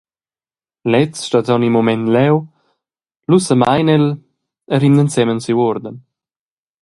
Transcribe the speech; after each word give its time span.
Lez 0.91 1.13
stat 1.25 1.47
aunc 1.53 1.65
in 1.67 1.73
mument 1.75 2.05
leu, 2.15 2.35
lu 3.29 3.37
semeina 3.47 3.93
el 3.99 4.07
e 4.73 4.75
rimna 4.77 5.03
ensemen 5.05 5.39
siu 5.43 5.57
uorden. 5.63 5.95